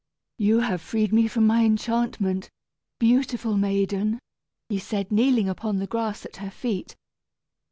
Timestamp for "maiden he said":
3.55-5.11